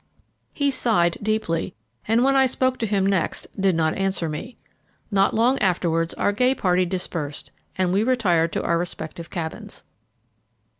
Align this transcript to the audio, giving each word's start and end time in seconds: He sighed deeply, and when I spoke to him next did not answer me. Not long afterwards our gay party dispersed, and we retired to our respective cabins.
He 0.51 0.71
sighed 0.71 1.15
deeply, 1.21 1.75
and 2.07 2.23
when 2.23 2.35
I 2.35 2.47
spoke 2.47 2.79
to 2.79 2.87
him 2.87 3.05
next 3.05 3.45
did 3.61 3.75
not 3.75 3.93
answer 3.95 4.27
me. 4.27 4.57
Not 5.11 5.35
long 5.35 5.59
afterwards 5.59 6.15
our 6.15 6.31
gay 6.31 6.55
party 6.55 6.85
dispersed, 6.85 7.51
and 7.75 7.93
we 7.93 8.01
retired 8.03 8.51
to 8.53 8.63
our 8.63 8.79
respective 8.79 9.29
cabins. 9.29 9.83